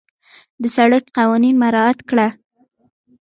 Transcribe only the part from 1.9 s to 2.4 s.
کړه.